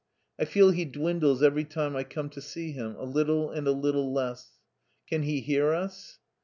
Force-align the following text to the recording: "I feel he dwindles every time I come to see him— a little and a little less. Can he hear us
"I 0.41 0.45
feel 0.45 0.71
he 0.71 0.83
dwindles 0.85 1.43
every 1.43 1.63
time 1.63 1.95
I 1.95 2.03
come 2.03 2.31
to 2.31 2.41
see 2.41 2.71
him— 2.71 2.95
a 2.97 3.03
little 3.05 3.51
and 3.51 3.67
a 3.67 3.71
little 3.71 4.11
less. 4.11 4.53
Can 5.07 5.21
he 5.21 5.41
hear 5.41 5.73
us 5.75 6.17